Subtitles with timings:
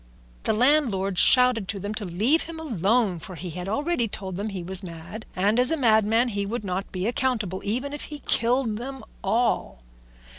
[0.45, 4.47] The landlord shouted to them to leave him alone, for he had already told them
[4.47, 8.05] that he was mad, and as a madman he would not be accountable even if
[8.05, 9.83] he killed them all.